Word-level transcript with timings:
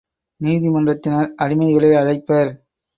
நீதிமன்றத்தினர் 0.41 1.31
அடிமைகளை 1.39 1.91
அழைப்பர். 1.95 2.51